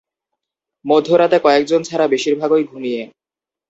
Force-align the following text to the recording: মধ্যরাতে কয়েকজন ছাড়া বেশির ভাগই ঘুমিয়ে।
মধ্যরাতে 0.85 1.37
কয়েকজন 1.39 1.81
ছাড়া 1.83 2.05
বেশির 2.07 2.35
ভাগই 2.41 2.63
ঘুমিয়ে। 2.63 3.01